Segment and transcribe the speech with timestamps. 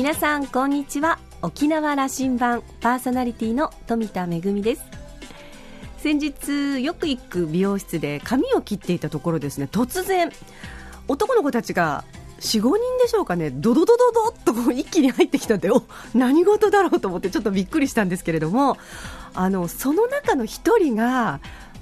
[0.00, 1.18] 皆さんこんにちは。
[1.42, 4.82] 沖縄羅針盤パーソナリティの富田恵です。
[5.98, 9.68] 先日よく行く美容室で髪を切っていたところですね。
[9.70, 10.32] 突然
[11.06, 12.04] 男の子たちが
[12.38, 15.82] 45人でしょうかね、ドドドドドっとこう一気に入ってきたんで、お
[16.14, 18.78] 何事だろうと思ってちょっとびっくりしたんですけれども、
[19.34, 21.40] あのその中の1人が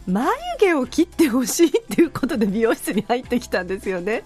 [0.09, 4.25] 眉毛を切ってほしいっていうことで美容室に入ってきたんですよね。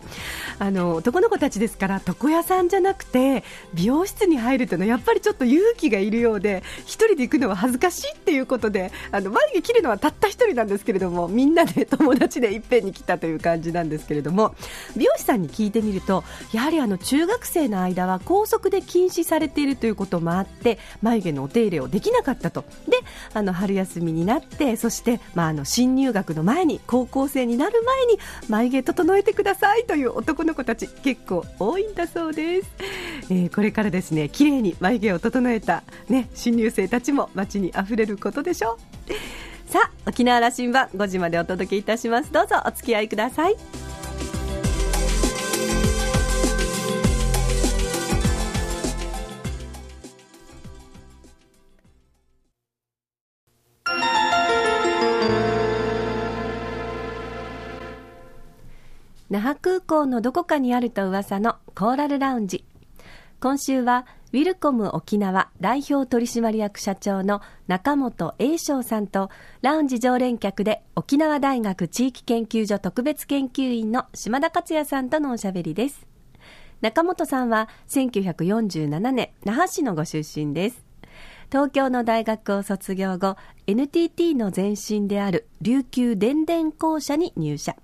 [0.60, 3.42] あの男の子たちですから床屋さんじゃなくて
[3.74, 14.54] 美容室に入るというのはやっぱりちょっと勇気がいるようで1人で行くのは恥ずかしいっていうことであの眉毛切るのはたった1人なんですけれどもみんなで 友達でいっぺんに来たという感じなんですけれども
[14.96, 22.64] 美容師さんに聞いてみるとやはりあの中学生の間は校則で禁止されているということもあって眉毛のお手入れをできなかったと。
[22.88, 22.98] で
[23.34, 28.18] あの春休みになってそして、まあ、あの新入学の前に高校生になる前に
[28.50, 32.70] 眉毛整えてくださいという男の子たち結構多いんだそうです、
[33.30, 38.78] えー、これからですね綺麗に眉毛を整えた、ね、新入生たちも街にあふれることでしょ。
[39.08, 42.30] うさあ沖縄羅針盤5時までお届けいたします。
[42.30, 43.56] どうぞお付き合いください。
[59.32, 62.66] 那覇空港のどこかにあると噂のコーラルラウンジ。
[63.40, 69.30] 今週はウィルコム沖縄代表取締役社長の中本栄翔さんと
[69.62, 76.06] ラウンジ常連客で沖縄大学地域研究所特別研究員の島田克也さんとのおしゃべりです。
[76.82, 80.84] 中本さんは1947年那覇市のご出身です。
[81.50, 87.76] 東京の大学を卒業後 NTT の前身である琉球電電公社に入社。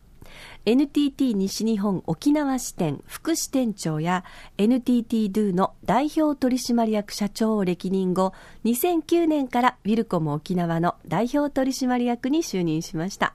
[0.69, 4.23] NTT 西日本沖縄支店副支店長や
[4.59, 8.35] NTT ドゥの代表取締役社長を歴任後
[8.67, 13.35] 2009年からウィルコム沖縄の代表取締役に就任しました。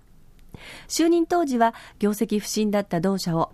[0.87, 3.51] 就任当時は業績不振だった同社を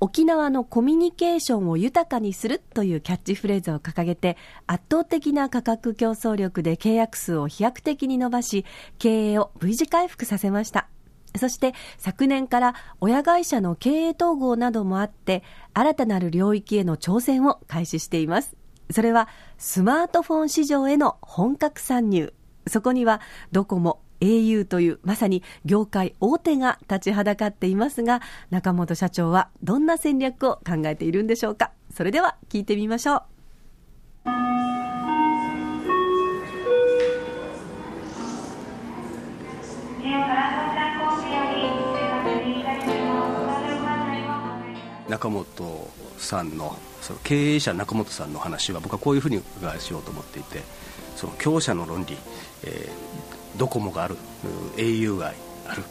[0.00, 4.36] 沖縄のコミュニケーションを豊かにするというキャッチフレーズを掲げて
[4.66, 8.66] 圧倒的な価格競争力で契約数を飛躍的に伸ばし
[8.98, 10.88] 経営を V 字回復させました。
[11.36, 18.56] そして昨年から親会社の経営統合などもあって新たなる領域への挑戦を開始しています。
[18.90, 19.28] それは
[19.58, 22.34] スマートフォン市場への本格参入。
[22.66, 28.20] そこにはドコモ、au というまさに業界大手が立ちはだかっていますが
[28.50, 34.63] 中本社長はどんな戦略を考えているんでしょうかそれでは聞いてみましょう。
[45.24, 50.60] 中本さんのその経営者中本さんの話は僕はこういうふうに伺いしようと思っていて
[51.16, 52.16] その強者の論理、
[52.64, 54.16] えー、ドコモがある
[54.76, 55.32] au が
[55.66, 55.82] ある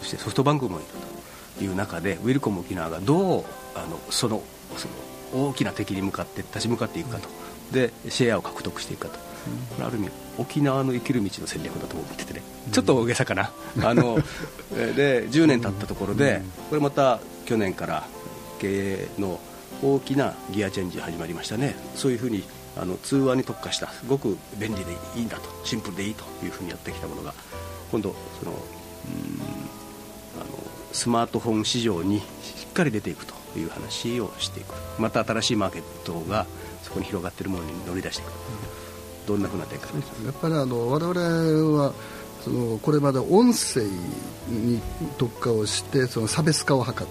[0.00, 0.86] そしてソフトバンクもいる
[1.58, 3.44] という中でウィルコム沖縄がどう
[3.74, 4.42] あのその
[4.76, 4.88] そ
[5.32, 7.28] の大きな敵に向かって立ち向かっていくかと。
[7.72, 9.18] でシェアを獲得していくかと。
[9.18, 13.50] これある意味沖縄の生きる道の戦略だと思っててね、ちょっと大げさかな、
[13.82, 14.18] あの
[14.94, 18.06] で10年経ったところで、これまた去年から
[18.62, 19.40] 経営の
[19.82, 21.74] 大きなギアチェンジ始まりましたね。
[21.96, 22.44] そういうふうに
[22.76, 27.34] あの通話に特化したすごく便利でいいんだとシンプルでいいというふうにやってきたものが
[27.90, 30.58] 今度そのうんあの
[30.92, 34.72] スマートフォン市場にしっかり出ていくという話をしていく。
[34.98, 36.46] また新しいマーケットが
[36.82, 38.30] そこに広がっているものに乗り出していく、
[39.26, 40.24] どんなふうな展開ですか。
[40.24, 41.20] やっぱりあの我々
[41.78, 41.92] は
[42.42, 43.82] そのこれまで音声
[44.48, 44.80] に
[45.18, 47.04] 特化をしてその差別化を図って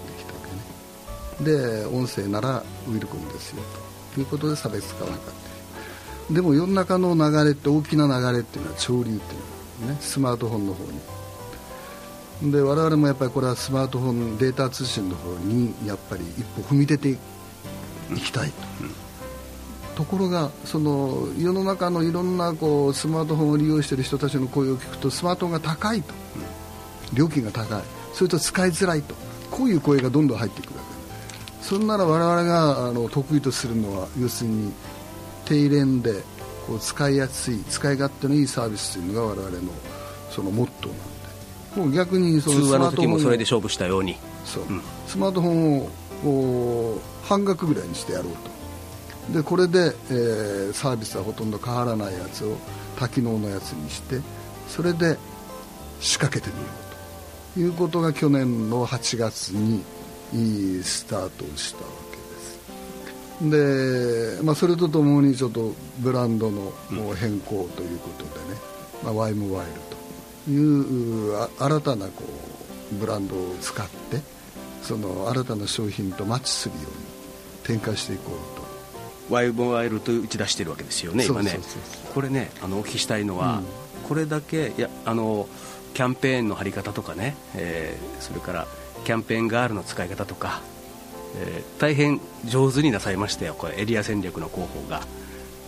[1.40, 3.62] で音声ならウィルコムですよ
[4.14, 4.20] と。
[4.20, 5.16] いうことで差別化を図っ
[6.28, 9.98] てでも世の中の流れって大きな流れっていうのは潮流っていうのね。
[10.00, 10.84] スマートフォンの方
[12.42, 12.52] に。
[12.52, 17.16] で我々もやっぱりこれはスマートフォンデータ通信の方にやっぱり一歩踏み出てい
[18.16, 18.50] きたい
[19.94, 26.12] と、ところがその世の中のいろんなこうスマートフォンを利用している人たちの声を聞くとスマートフォンが高いと、
[27.14, 27.82] 料金が高い。
[28.12, 29.14] それと使いづらいと。
[29.50, 30.80] こういう声がどんどん入ってくる
[31.62, 34.72] そんなら我々があの得意とするのは要するに
[35.44, 36.22] 低廉で
[36.66, 39.72] こう使いやすい使い勝手のいいサービスというのが我々の
[40.30, 41.12] そのモットーなんで。
[41.76, 45.90] もう逆にその通話の時もそれで勝負したようにそう、うん、スマートフォンを
[46.22, 48.32] こう半額ぐらいにしてやろう
[49.28, 49.32] と。
[49.32, 52.56] でこれで、えー、サービスはほとんど変わらないやつを
[52.98, 54.20] 多機能のやつにして
[54.68, 55.16] それで
[56.00, 57.60] 仕掛けてみようと。
[57.60, 59.82] いうことが去年の8月に
[60.34, 62.60] いいスタートをしたわけです。
[64.38, 66.72] で、まあ、それとともにちょっとブランドの
[67.18, 68.60] 変更ということでね、
[69.02, 69.72] まあ、ワイムワイル
[70.46, 72.22] というあ新たなこ
[72.92, 74.20] うブランドを使って
[74.82, 76.90] その新たな商品とマッチするように
[77.64, 78.62] 展開していこうと。
[79.30, 81.58] ワイムワイルと打ち出してるわけですよね、今ね。
[82.12, 83.64] これねあのお聞きしたいのは、うん。
[84.08, 85.48] これだけいやあの
[85.94, 88.66] キャンペーンの張り方とかね、えーそれから
[89.02, 90.62] キャンペーンガールの使い方とか、
[91.36, 95.02] えー大変上手になさいましたよこれエリア戦略の広報が。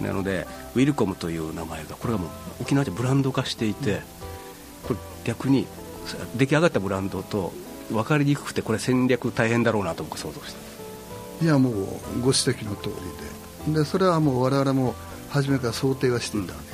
[0.00, 2.30] なのでウィルコムという名前がこれがもう
[2.62, 4.00] 沖縄でブランド化していて、
[4.86, 5.66] これ逆に
[6.36, 7.52] 出来上がったブランドと
[7.90, 10.54] 分かりにくくてこれ戦略大変だろうなと僕は想像し
[11.38, 11.74] ていやもう
[12.20, 12.90] ご指摘の通
[13.66, 13.78] りで。
[13.80, 14.94] でそれはもう我々も
[15.30, 16.73] 初めから想定はしていたわけ。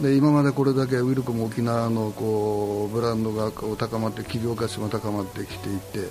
[0.00, 6.08] で今までこれだけウィルコム沖縄のこうブランドがこう高まって企業価値も高まってきていて、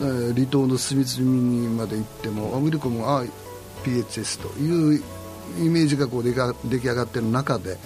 [0.00, 3.24] えー離島の隅々にまで行ってもウィルコムは
[3.84, 5.02] PHS という
[5.60, 7.76] イメージがこう出が出来上がっている中で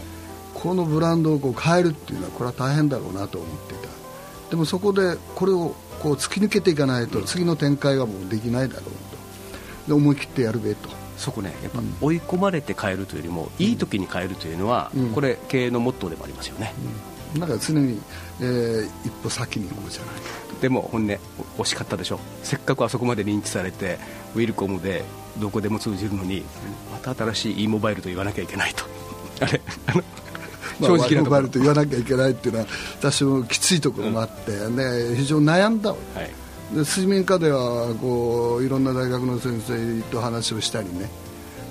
[0.55, 3.89] このブランドをこう変えるっていうのはこれは大変だろうなと思っていた。
[4.51, 8.91] でもそこでこれをこう突き抜けていかないと次の展開はもうできないだろうと。
[9.89, 10.89] で思い切ってやるべと。
[11.17, 15.11] そこねやっぱ追い込まれて変えるというよりも、いい時に変えるというのは、うん。
[15.11, 16.75] これ経営のモットーでもありますよね、
[17.39, 18.01] だから常に、
[18.41, 20.15] えー一歩先に行こうじゃない。
[20.15, 20.21] か
[20.61, 21.09] でも本音
[21.59, 22.21] 惜しかったでしょ。
[22.43, 23.99] せっかくあそこまで認知されて
[24.35, 25.05] ウィルコムで
[25.39, 26.45] どこでも通じるのに
[26.93, 28.85] また新しい e モバイルと言わなきゃいけないと。
[29.41, 30.03] あれあの
[30.79, 32.67] まあ、正直モバイルと言わなきゃいけないっていうのは
[32.99, 35.97] 私もきついところもあって、ね、非常に悩んだわ。
[36.15, 36.31] はい
[36.75, 41.09] で水面下ではこういろんな大学の先生と話をしたりね。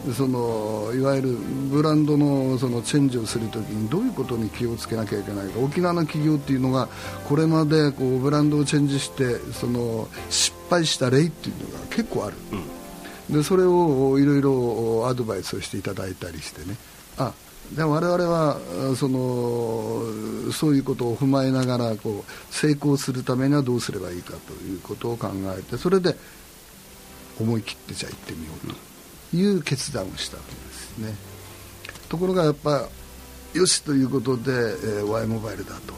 [0.05, 1.29] でそのいわゆる
[1.71, 5.59] ブランドのそのチェンジをするときにどういうことに気をつけなきゃいけないか。
[5.59, 6.87] 沖縄の企業っていうのが
[7.27, 12.37] これまでこうブランドをチェンジしてその失敗した例っていうのが結構ある、
[13.29, 16.77] でそれをいろいろアドバイスをしていただいたりしてね。
[17.17, 17.33] あ
[17.73, 18.57] で我々は
[18.95, 26.15] そのそういうことを踏まえながらこう成功するためにはどうすればいいかということを考えてそれで
[27.39, 28.67] 思い切ってじゃあ行ってみよう
[29.31, 31.15] という決断をしたわけですね。
[32.07, 32.87] ところがやっぱ
[33.53, 35.93] よしということで、えー、Y モバイルだと。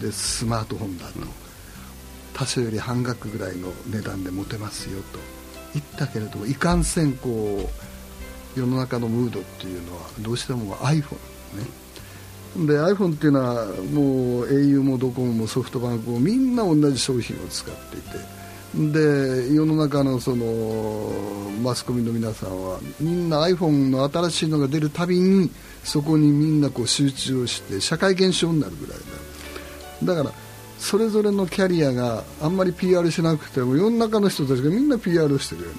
[0.00, 1.20] でスマートフォンだと、
[2.32, 5.18] 他社より半額ぐらいの値段で持てますよと。
[5.74, 7.93] 言ったけれどもいかんせんこう
[8.56, 11.14] 世の中のムードっていうのはどうしても iPhone
[11.56, 12.66] ね。
[12.66, 18.44] で iPhone っていうのはもう au もドコモもソフトバンクもみんな同じ商品を使っていて。
[18.74, 20.44] で世の中のその
[21.62, 25.48] マスコミの皆さんはみんな iPhone の新しいのが出るたびに
[25.84, 28.98] そこにみんなこう集中をして社会現象になるぐらい
[30.04, 30.34] だだから
[30.78, 35.74] それぞれのキャリアがあんまり PR しなくても世の中の人たちがみんな PR してるよね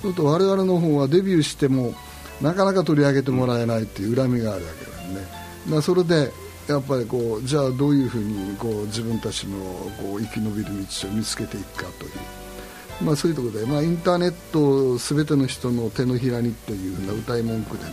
[0.00, 1.92] そうすると我々の方はデビューしても
[2.40, 5.36] なかなか取り上げてもらえないっていう恨みがあるわけなんで、だか
[5.76, 6.30] らそれで
[6.68, 9.58] やっぱりこうじゃあどういうふうにこう自分たちの
[10.00, 17.92] こう生き延びる道を見つけていくかという、まあ、そういうところで、まあ、インターネットを全ての人の手のひらにというふうな歌い文句でね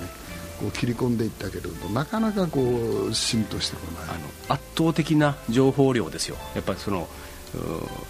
[0.59, 2.61] こう切り込んでいったけれどもなかなかこ
[3.09, 4.15] う浸透してこない。
[4.15, 6.35] あの圧倒的な情報量ですよ。
[6.53, 7.07] やっぱりその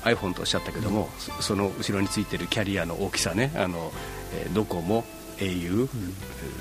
[0.03, 3.91] iPhone とおっしゃったけども、そその後ろについてるキャリアの大きさねあの、
[4.33, 5.05] えードコモ
[5.39, 5.87] au、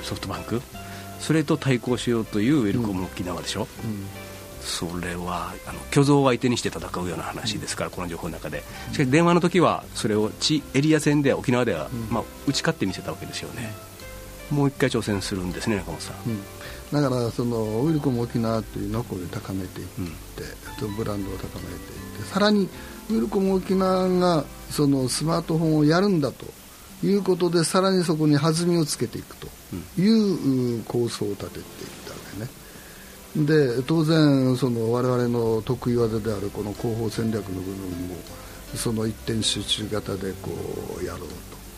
[0.02, 0.60] ソフトバンク。
[1.20, 3.66] それと対抗しようというウェルコム沖縄でしょ、
[4.60, 8.62] それはあの虚像を相手にして戦うような話ですから、この情報の中で。
[8.92, 13.74] しかし電話の時はそれを地エリア戦で沖縄では、まあ、打ち勝って見せたわけですよね。
[14.50, 16.42] もう一回挑戦するんですね中本さん、うん。
[17.02, 19.94] だからそのウィルコム沖縄というのをこれ高めていって、
[20.78, 21.78] そのブランドを高めていっ
[22.18, 22.68] てさらに
[23.08, 26.44] ウィルコム沖縄がそのスマートフォンをやるんだと
[27.06, 29.46] いうことでさらにそこに弾みをつけていくと
[30.00, 31.64] いう構想を立てていっ
[32.06, 32.16] たわ
[33.34, 33.46] けね。
[33.46, 38.14] で当然その我々の得意技であるこの広報戦略の部分も
[38.76, 40.50] その一点集中型でこ
[41.00, 41.20] うやろう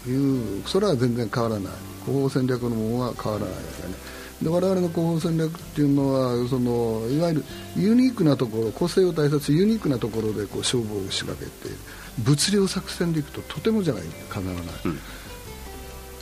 [0.04, 1.72] というそれは全然変わらない。
[2.04, 3.94] 広報戦略のものは変わらないわけね。
[4.42, 7.44] で我々の広報戦略っていうのはそのいわゆる
[7.76, 11.74] ユニークなところ個性を大切ユニークなところでこう勝負を仕掛けて
[12.18, 14.64] 物量作戦でいくととてもじゃないかなわない、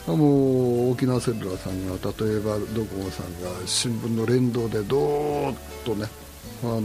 [0.08, 6.06] あもう沖縄セルラーさんが例えばドコモさんが新聞の連動でどーっとね
[6.62, 6.80] あの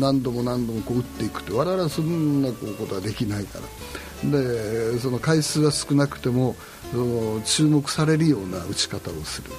[0.00, 3.64] 何度も何度もこう打っていくって我々はそんなこうことはできないから。
[4.24, 6.56] でその回数は少なくても
[6.90, 9.50] その注目されるような打ち方をする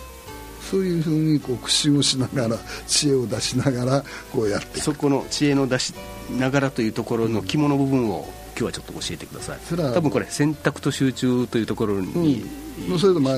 [0.70, 2.58] そういうふうにこう苦心をしながら
[2.88, 5.94] 知恵を出しながらこうやってそこの知恵の出し
[6.38, 9.60] ながらというところの肝の部分を今日はちょっと教えてください。
[9.64, 12.44] それは多分これ選択と集中というところに、
[12.90, 13.34] うん、それとまあ、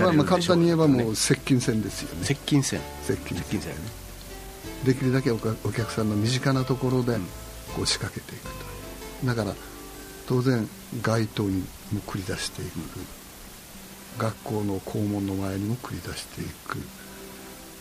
[0.00, 2.24] まあ、まあ簡単に言えばもう接近戦ですよね。
[2.24, 3.72] 接近戦接近戦
[4.84, 7.16] できるだけお客お客さんの身近なところで
[7.74, 8.48] こう仕掛けていく
[9.22, 9.26] と。
[9.26, 9.54] だから
[10.26, 10.68] 当然
[11.02, 11.60] 街頭に
[11.92, 12.70] も繰り出していく、
[14.18, 16.78] 学校の校門の前にも繰り出していく。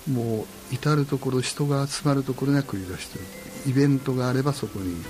[0.09, 3.21] もう至る所人が集まるところには繰り出してい
[3.63, 3.69] く。
[3.69, 5.09] イベントがあればそこに行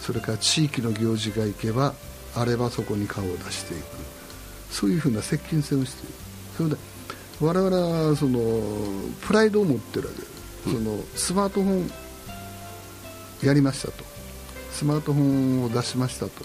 [0.00, 1.94] それから地域の行事が行けば
[2.34, 3.84] あればそこに顔を出していく。
[4.70, 6.14] そういうふうな接近戦をしている
[6.56, 6.76] それで
[7.40, 8.38] 我々はその
[9.22, 10.20] プライドを持ってるわけ。
[10.20, 10.30] です
[10.64, 11.90] そのスマートフォン
[13.42, 14.04] やりましたと。
[14.70, 15.24] スマートフォ
[15.60, 16.44] ンを出しましたと。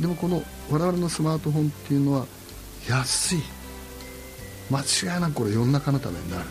[0.00, 2.26] でもこの我々のスマートフォンっていうのは
[2.88, 3.42] 安い。
[4.70, 6.44] 間違いなくこれ世の中のためになる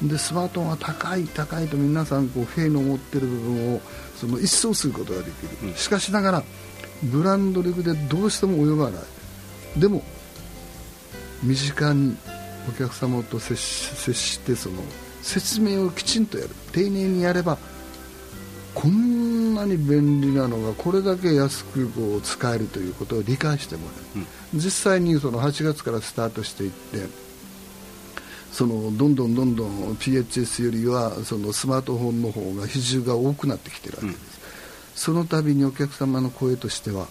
[0.00, 0.08] と。
[0.08, 3.80] でスマートフォンは高い高いと皆さんこう兵の持ってる部分を
[4.16, 5.74] その一掃することができる、うん。
[5.74, 6.42] しかしながら
[7.04, 9.80] ブランド力でどうしても及ばない。
[9.80, 10.02] でも
[11.42, 12.16] 身近に
[12.68, 14.82] お客様と接し接してその
[15.22, 16.50] 説明をきちんとやる。
[16.72, 17.58] 丁寧にやれば
[18.74, 19.21] こんな
[19.64, 27.06] に便利なのがこれだけ安くこう使えるということを理解してもらう、実際にその8月からスタートしていって
[28.52, 34.40] そのどんどんどんどん PHS よりはそのスマートフォンの方が比重が多くなってきてるわけです、
[34.94, 37.06] その度にお客様の声としては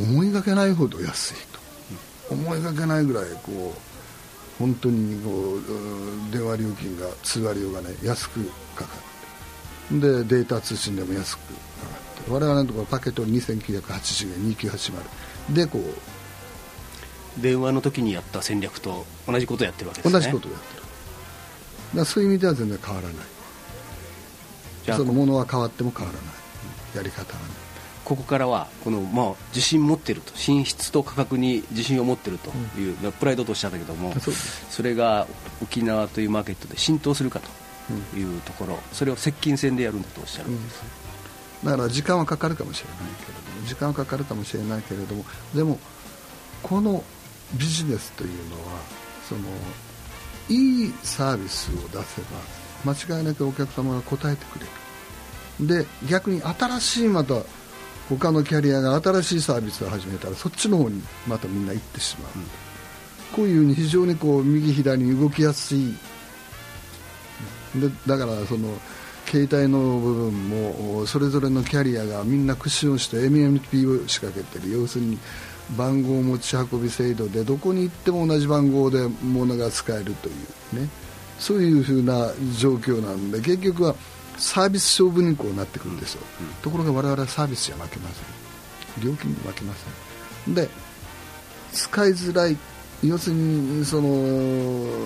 [0.00, 1.34] 思いがけないほど安い
[2.28, 3.88] と、思いがけないぐらいこう
[4.58, 8.44] 本当にこううん電話料金が通話料がね安く
[8.74, 9.17] かかって
[9.90, 11.58] でデータ通信でも安くかか
[12.20, 12.30] って。
[12.30, 15.82] 我々のところパケット2980円2980でこう。
[17.40, 20.12] 電話の時にやった戦略と同じことをやってるわけですね。
[20.12, 20.82] 同じことをやってる。
[21.94, 23.16] だそういう意味では全然変わらない。
[24.84, 26.96] じゃあそのものは変わっても変わらない。
[26.96, 27.54] やり方はね。
[28.04, 30.32] ここからはこの、まあ、自信持ってると。
[30.34, 34.14] 品質と価格に自信を持ってるという、プライドとおっしゃったけども
[34.70, 35.26] それが
[35.62, 37.48] 沖縄というマーケットで浸透するかと
[38.16, 40.02] いうところ、それを接近戦でやるん。
[40.02, 40.68] だとおっしゃるん。
[40.68, 40.82] です、
[41.64, 45.78] だから時間はかかるかもしれないけれども時間はかかるかもしれないけれどもでも
[46.62, 47.02] この
[47.54, 48.80] ビジネスというのは
[49.28, 49.40] その
[50.48, 52.38] いいサービスを出せば
[52.84, 54.66] 間違いなくお客様が応えてくれ
[55.60, 57.42] るで逆に新しいまた
[58.08, 61.66] 他のキャリアが新しいサービスを始めたらそっちの方にまたみん。
[61.66, 62.32] な行ってしまう、
[63.36, 65.94] こういうふうに非常にこう右左に動きやすい
[67.74, 68.78] でだからその
[69.26, 74.72] 携帯の部分もそれぞれのキャリアがみんな駆使をして MMP を仕掛けてる。
[74.72, 75.18] 要するに
[75.76, 80.32] 番号持ち運び制度でどこに行っても同じ番号で物が使えるとい
[80.74, 80.88] うね。
[81.38, 83.94] そういうふうな状況なんで結局は
[84.38, 86.22] サービス勝負にこうなってくるんですよ、
[86.62, 89.04] ところが我々はサービスじゃ負けません。
[89.04, 89.74] 料金に負けま
[90.44, 90.54] せん。
[90.54, 90.68] で
[91.72, 92.56] 使いづらい。
[93.04, 94.96] 要するにその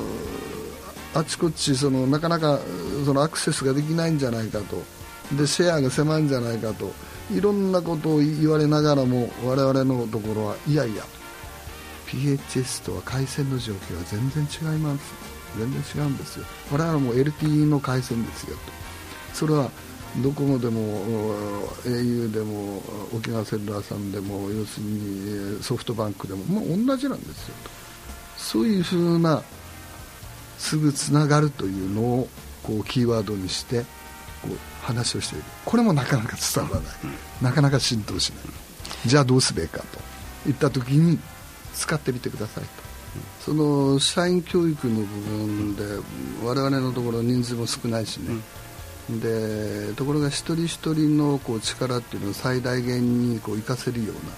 [1.15, 2.59] あちこちそのなかなか
[3.05, 4.83] そのアクセスができないんじゃないかと。
[5.37, 6.93] でシェアが狭いんじゃないかと。
[7.31, 11.05] いろんなことを言われながらも我々のところはいやいや
[12.07, 15.15] PHS とは回線の状況は全然違います。
[15.59, 16.47] 全然違うんですよ。
[16.71, 18.63] 我々も LTE の回線ですよと。
[19.35, 19.71] それは
[20.23, 21.35] ドコモでも
[21.85, 22.83] au でも
[23.15, 27.71] 沖縄セルラーさんでも要するにソフトバンクでも、まあ、同じなんですよと。
[28.37, 29.43] そういうふうな
[30.63, 32.29] すぐつながるというのを
[32.63, 33.81] こうキーワードにして
[34.43, 35.45] こう話をしている。
[35.65, 36.95] これもなかなか伝わらない、
[37.43, 38.45] なかなか浸透しない。
[39.07, 39.81] じゃあどうすべきか
[40.45, 40.49] と。
[40.49, 41.19] いった時に
[41.75, 42.71] 使ってみてくださいと、
[43.41, 45.83] その社員教育の部分で
[46.45, 48.41] 我々のところ人数も少ないしね、
[49.21, 54.33] でところが一人一人のこう力っていうのを最大限にこう活かせるような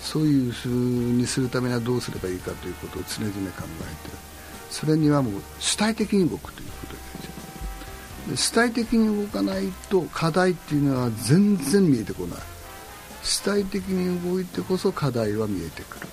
[0.00, 4.08] そういうふうにするためにはどうすればいいかということを常々考えて。
[4.08, 4.35] いる
[4.70, 12.38] それにはもう主体的に動くということです主体的に動かないと課題っていうのは全然見えてこない。
[13.22, 16.08] 主体的に動いてこそ課題は見えてくる。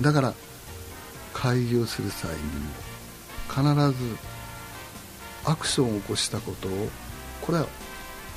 [0.00, 0.34] だから
[1.32, 4.16] 会議をする際にも必ず
[5.44, 6.88] アクションを起こしたことを
[7.40, 7.66] これは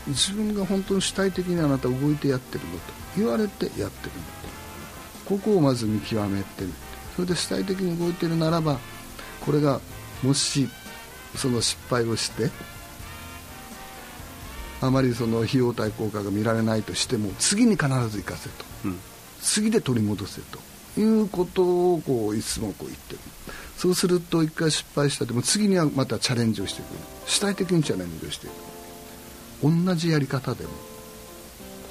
[0.08, 2.80] 自分が本当に主体的にあなた動いてやってるのと
[3.16, 3.98] 言われてやってるのと。
[5.26, 6.88] ここをまず見極めてみて。
[7.16, 8.80] それで主体的に動いてるならば
[9.42, 9.80] これが
[10.24, 10.68] もし
[11.36, 12.50] その失敗をして
[14.82, 18.66] あまりその費用対効果が見られないとしても次に必ず生かせと。
[18.86, 19.00] うん。
[19.42, 20.60] 次で取り戻せと。
[21.00, 23.20] いうことをこういつもこう言ってる。
[23.78, 26.88] そうすると一回失敗したでも次にはまたチャレンジをしていく
[27.28, 28.54] 主体的にチャレンジをしていく
[29.86, 30.72] 同じやり方でも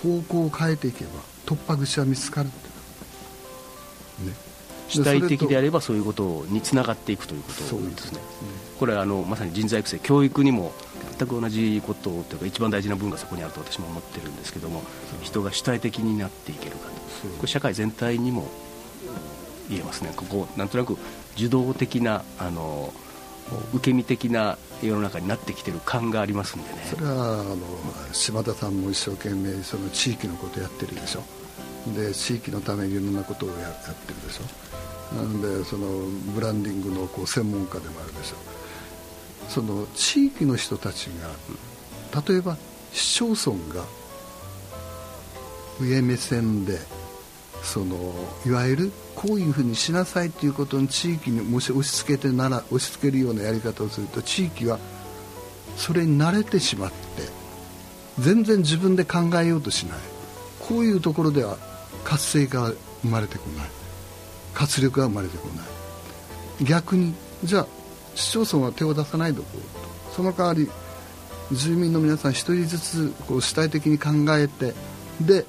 [0.03, 1.11] 方向を変えていけば
[1.47, 2.69] 突破口は見つかるって。
[4.25, 4.46] ね
[4.89, 8.21] 主体的であればそういうことにつながっていくということですね。
[8.79, 10.73] これはあのまさに人材育成、教育にも
[11.19, 14.83] 全く同じことというか一番大事な分がそこにあると私も思ってるんですけども
[15.23, 16.95] 人が主体的になっていけるかと。
[17.39, 18.49] これ社会全体にも
[19.69, 20.13] 言えますね。
[20.15, 20.97] ここなんとなく
[21.37, 22.93] 受動的なあの
[23.75, 26.87] 受け身的な世の中になってきてる感がありますんでね。
[26.91, 27.57] それはあの
[28.13, 31.23] 島田さんも一生懸命その地域のことやってるでしょ。
[31.95, 34.43] で地域のためにいろんなことをやってるでしょ
[35.15, 35.87] なんでその
[36.35, 42.57] ブランディングのこう専門家でもあるでしょうその地域の人たちが例えば
[42.93, 43.85] 市町村が
[45.81, 46.79] 上目線で
[47.63, 54.79] そのいわゆるこういうふうにしなさいということに地域にもし押し付けてなら押し付けるようなやり方をすると地域は
[55.77, 56.97] それに慣れてしまって
[58.19, 59.99] 全然自分で考えようとしない。
[60.59, 61.59] こういうところでは
[62.05, 62.73] 活性化が
[63.03, 63.69] 生まれてこない。
[64.57, 66.65] 活力が生まれてこない。
[66.65, 67.67] 逆にじゃあ
[68.15, 70.15] 市町村は手を出さないでおこうと。
[70.15, 70.71] その代わり
[71.53, 74.73] 住民の皆さん一人ずつこう主体的に考えて
[75.21, 75.45] で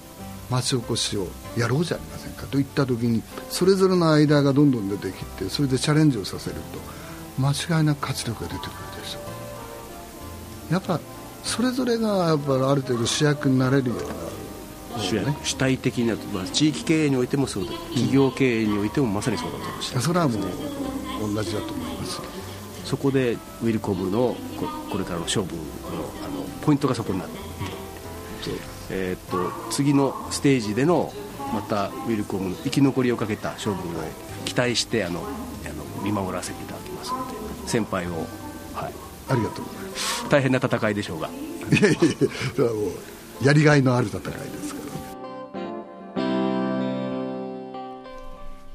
[0.49, 2.45] 町おこしをやろうじゃありませんか。
[2.47, 9.19] といった時にそれぞれの間がどんどん出てきてそれでチャレンジをさせると間違いなく活力が出てくるでしょ
[10.69, 10.73] う。
[10.73, 10.99] やっぱ
[11.45, 14.03] それぞれがやっぱある程度主役になれるような
[15.00, 17.72] 主役、ね、主体的な、まあ、地域経営においてもそうだ。
[17.72, 20.42] 企業経営においてもまさにそうだと思います、それはもう
[21.34, 22.22] 同じだと思います。
[22.86, 24.36] そこでウィルコムの
[24.89, 25.62] これからの勝負の
[26.25, 27.34] あのポイントがそこになって
[28.89, 31.12] えー、っと次のステージでの
[31.54, 34.01] またウィルコムの生き残りをかけた勝負を
[34.46, 35.24] 期待してあのあ
[36.00, 37.34] の見守らせていただきますので
[37.68, 38.12] 先輩を、
[38.74, 38.94] はい、
[39.30, 40.30] ありがとうございます。
[40.30, 41.27] 大変な戦いでしょうが。
[41.27, 41.32] い
[41.84, 42.00] やいや
[42.56, 42.80] それはも
[43.42, 44.30] うやりがいのある戦いで
[44.63, 44.74] す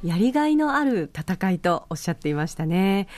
[0.03, 3.09] やりがいのある戦いとおっしゃっていましたね。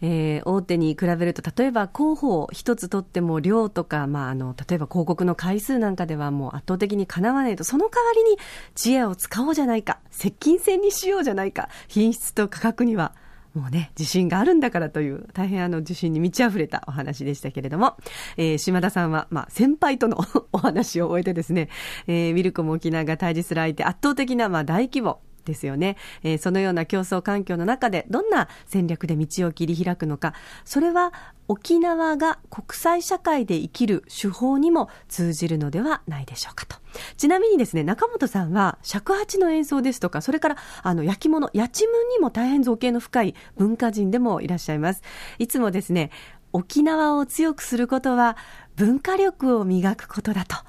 [0.00, 8.36] えー、大手に比べると、例えば広報一つとっても量とか、まあ、あの、例えば広告の回数なんかではもう圧倒的にかなわないと、その代わりに
[8.74, 13.14] 知恵を使おうじゃないか、接近戦にしようじゃないか、品質と価格には
[13.54, 17.96] もうね、自信があるんだからという、大変あの自信に満ち溢れたお話でしたけれども、
[18.38, 20.18] えー、島田さんは、まあ、先輩との
[20.52, 21.68] お話を終えてですね、
[22.06, 30.34] えー、ウィルコム沖縄が対峙する相手、圧倒的な、まあ、大規模、ですよね、えー、そのような競争環境の中でどんな戦略で道を切り開くのか。
[30.64, 31.12] それは
[31.48, 36.76] 沖縄が国際社会で生きる手法にも通じるのではないでしょうかと。
[37.16, 45.02] ちなみにですね中本さんは尺八の演奏ですとかそれからあの焼き物やちむんにも大変造形の深い文化人でもいらっしゃいます。
[45.38, 46.10] いつもですね
[46.52, 48.36] 沖縄を強くすることは
[48.76, 50.62] 文化力を磨くことだと語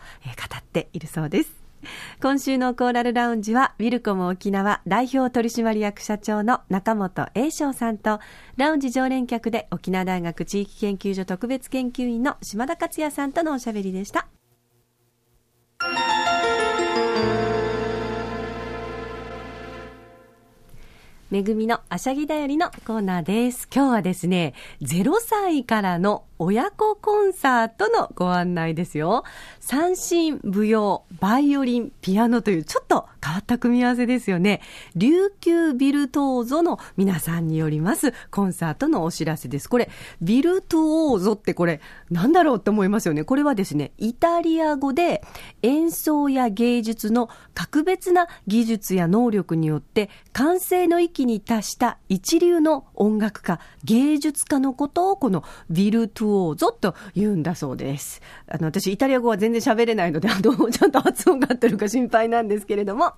[0.57, 1.62] っているそうです。
[2.23, 8.21] 今週のコーラルラウンジは、ウィルコム沖縄代表取締役社長の中本栄翔さんと、
[8.55, 14.29] ラウンジ常連客で沖縄大学地域研究所特別研究員の島田克也さんとのおしゃべりでした。
[21.29, 23.67] めぐみのあしゃぎだよりのコーナーです。
[23.73, 29.23] 今日はですね、0歳からの親子コンサートのご案内ですよ。
[29.61, 34.59] 三振、舞踊、バイオリン、ピアノというちょっと変わった組み合わせですよね。
[34.95, 39.69] 琉球ビルトーゾの皆さんによりますコンサートのお知らせです。
[39.69, 39.89] これ、
[40.21, 41.79] ビルトーゾってこれ、
[42.11, 43.23] なんだろうって思いますよね。
[43.23, 45.23] これはですね、イタリア語で
[45.61, 58.21] 演奏や芸術の格別な技術や能力によって完成の域に達した一流の音楽家、芸術家のことをこのビルトーゾと言うんだそうです。
[58.47, 63.13] あの、私イタリア語は全然喋れないので、 あの、ちゃんと発音が合ってるか心配なんですけれども、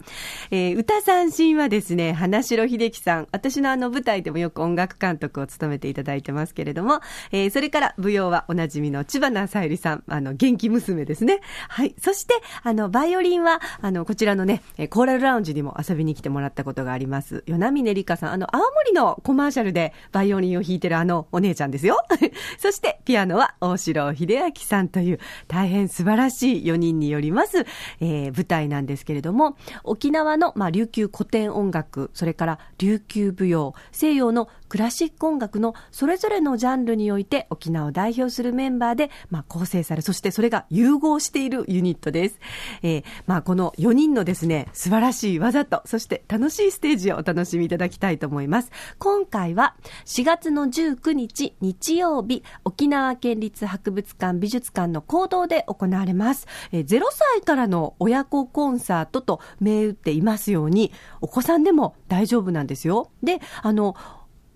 [0.51, 7.01] えー、歌三振はですね、花城秀樹さん、私のあの舞台でもよく音楽監督を務めていただいてますけれども、
[7.31, 11.41] えー、それから舞踊はおなじみの千葉なさゆりさん、あの、元気娘ですね。
[11.69, 11.95] はい。
[11.99, 17.43] そして、あの、バイオリンは、あの、こちらのね、コーラルラウンジにも遊びに来てもらったことがあります。
[17.47, 21.97] 与那峰里香さん、あの、青森のコマーシャルでバイオリンを弾いてるあのお姉ちゃんですよ。
[22.59, 27.65] そして、ピアノは大城秀明さんという大変素晴らしい4人によります、
[27.99, 42.39] えー、舞台なんですけれども、沖縄の、まあ、琉球古典音楽、それから琉球舞踊、西洋のクラシック音楽のそれぞれのジャンルにおいて沖縄を代表するメンバーで、まあ、構成され、そしてそれが融合しているユニットです。
[42.81, 48.71] えー、まあ、この4人のですね、素晴らしい技と、そして楽しいステージをお楽しみいただきたいと思います。
[48.99, 56.47] 今回は4月の19日日曜日、沖縄県立博物館美術館の講堂で行われます。
[56.71, 63.11] え、0歳からの親子コンサートと銘打っていますように、お子さんでも大丈夫なんですよ。
[63.23, 63.95] で、あの、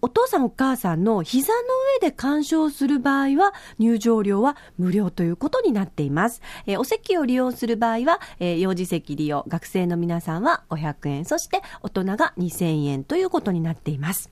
[0.01, 1.59] お父さんお母さんの膝の
[2.01, 6.41] 上で鑑賞する場合は入場料は無料ということになっています。
[6.65, 14.29] え、お席を利用する場合は、えー、幼児席利用、学生の皆さんは500円、そして大人が2000円ということになっています。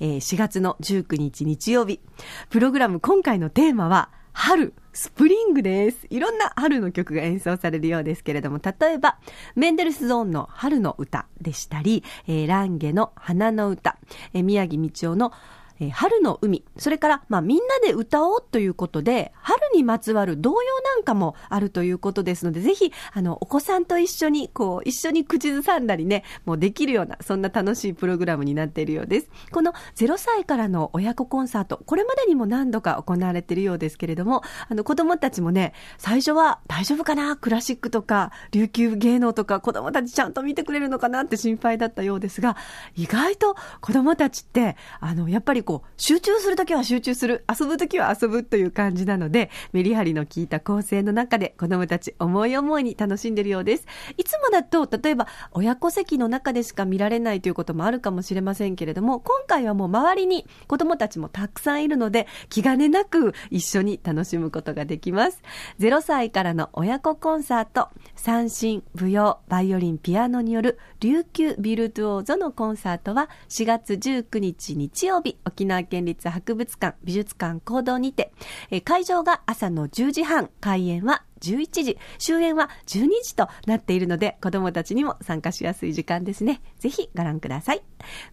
[0.00, 2.00] えー、4月の19日日曜日。
[2.48, 6.06] プログラム今回のテーマは春、スプリングです。
[6.10, 9.18] いろんな春の曲が演奏されるようですけれども、例えば、
[9.54, 13.98] メンデルスゾーンの春の歌でしたり、えー、ランゲの花の歌、
[14.32, 15.32] えー、宮城道夫の
[15.80, 20.58] えー、春の海、それから、まあ、みんなで歌おうということで、春にまつわる童謡
[20.94, 29.30] なんかもあるということですので、ぜひ、あの、お子さんと一緒に、こう、一緒に口ずさんだりね、もうできるような、そんな楽しいプログラムになっているようです。
[29.50, 37.36] この0歳からの親子コンサート、これまでにも何度か行われているようですけれども、あの、子供たちもね、最初は大丈夫かな？
[37.36, 41.22] クラシックとか、琉球芸能とか、子供たちちゃんと見てくれるのかな？
[41.22, 42.56] って心配だったようですが、
[42.96, 53.86] 意外と子供たちって、あの、やっぱりこう、集中するときは集中する、遊ぶときは遊ぶという感じなので、メリハリの効いた構成の中で子供たち思い思いに楽しんでるようです。
[54.16, 65.40] いつもだと、例えば親子席の中でしか見られないということもあるかもしれませんけれども、今回はもう周りに子供たちもたくさんいるので、気兼ねなく一緒に楽しむことができます。
[65.78, 78.32] 0歳からの親子コンサート、三振、舞踊、バイオリン、ピアノによる琉球ビルトゥオーゾのコンサートは4月19日日曜日、沖縄県県立博物館美術館講堂にて、
[78.70, 86.62] え会場が朝の10時半、開演は11時、終演は12時となっているので、子供たちにも参加しやすい時間ですね。
[86.78, 87.82] ぜひご覧ください。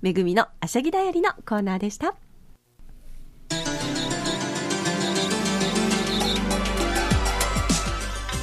[0.02, 2.16] めぐみのあしゃぎだよりのコーナーでした。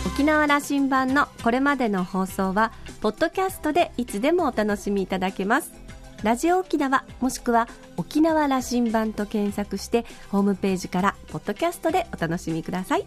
[0.07, 5.84] 沖縄羅針盤のこれまでの放送は、ポッドキャストでいつでもお楽しみいただけます。
[6.25, 13.05] ラジオ沖縄もしくは沖縄羅針盤と検索してホームページからポッドキャストでお楽しみください。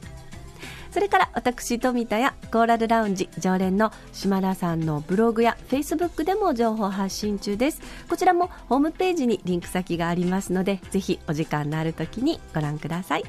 [0.91, 7.81] それから私富田やコーラルラウンジ常連の島田さんのブログやフェイスブックでも情報発信中です。
[8.07, 13.23] こちらもホームページにリンク先がありますのでぜひお時間のある時にご覧ください。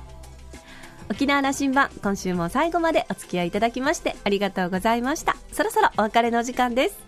[1.11, 5.35] 沖縄羅針盤今週も最後までお付き合いいただきましてありがとうございました。
[5.51, 7.08] そろそろお別れの時間です。